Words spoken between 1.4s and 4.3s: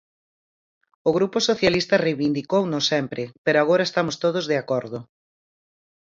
Socialista reivindicouno sempre, pero agora estamos